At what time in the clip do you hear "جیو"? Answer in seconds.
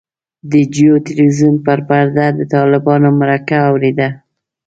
0.73-0.95